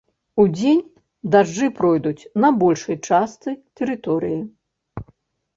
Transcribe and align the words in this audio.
Удзень 0.43 0.79
дажджы 1.35 1.67
пройдуць 1.81 2.29
на 2.45 2.49
большай 2.63 2.97
частцы 3.07 3.49
тэрыторыі. 3.81 4.41